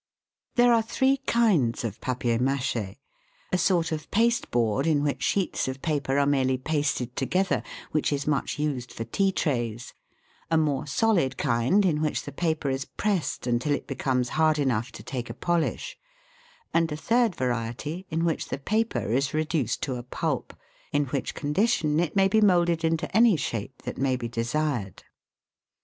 There 0.55 0.73
are 0.73 0.81
three 0.81 1.17
kinds 1.27 1.83
of 1.83 2.01
papier 2.01 2.39
m&che: 2.43 2.97
a 3.51 3.57
sort 3.59 3.91
of 3.91 4.09
pasteboard, 4.09 4.87
in 4.87 5.03
which 5.03 5.21
sheets 5.21 5.67
of 5.67 5.79
paper 5.83 6.17
are 6.17 6.25
merely 6.25 6.57
pasted 6.57 7.15
together, 7.15 7.61
which 7.91 8.11
is 8.11 8.25
much 8.25 8.57
used 8.57 8.91
for 8.91 9.03
tea 9.03 9.31
trays; 9.31 9.93
a 10.49 10.57
more 10.57 10.87
solid 10.87 11.37
kind, 11.37 11.85
in 11.85 12.01
which 12.01 12.23
the 12.23 12.31
paper 12.31 12.67
is 12.71 12.85
pressed 12.85 13.45
until 13.45 13.73
it 13.73 13.85
becomes 13.85 14.29
hard 14.29 14.57
enough 14.57 14.91
to 14.93 15.03
take 15.03 15.29
a 15.29 15.35
polish; 15.35 15.99
and 16.73 16.91
a 16.91 16.97
third 16.97 17.35
variety, 17.35 18.07
in 18.09 18.25
which 18.25 18.47
the 18.49 18.57
paper 18.57 19.07
is 19.11 19.35
reduced 19.35 19.83
to 19.83 19.97
a 19.97 20.01
pulp, 20.01 20.55
in 20.91 21.05
which 21.13 21.35
condition 21.35 21.99
it 21.99 22.15
may 22.15 22.27
be 22.27 22.41
moulded 22.41 22.83
into 22.83 23.05
any 23.15 23.37
shape 23.37 23.83
that 23.83 23.99
may 23.99 24.15
be 24.15 24.27
desired. 24.27 25.03